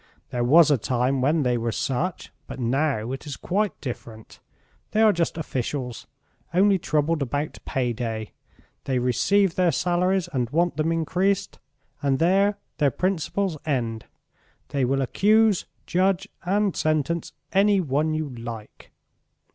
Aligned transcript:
There 0.31 0.43
was 0.43 0.71
a 0.71 0.79
time 0.79 1.21
when 1.21 1.43
they 1.43 1.59
were 1.59 1.71
such, 1.71 2.31
but 2.47 2.59
now 2.59 3.11
it 3.11 3.27
is 3.27 3.37
quite 3.37 3.79
different. 3.81 4.39
They 4.93 5.03
are 5.03 5.13
just 5.13 5.37
officials, 5.37 6.07
only 6.55 6.79
troubled 6.79 7.21
about 7.21 7.59
pay 7.65 7.93
day. 7.93 8.31
They 8.85 8.97
receive 8.97 9.53
their 9.53 9.71
salaries 9.71 10.27
and 10.33 10.49
want 10.49 10.75
them 10.75 10.91
increased, 10.91 11.59
and 12.01 12.17
there 12.17 12.57
their 12.79 12.89
principles 12.89 13.59
end. 13.63 14.05
They 14.69 14.85
will 14.85 15.03
accuse, 15.03 15.65
judge, 15.85 16.27
and 16.43 16.75
sentence 16.75 17.33
any 17.53 17.79
one 17.79 18.15
you 18.15 18.27
like." 18.29 18.91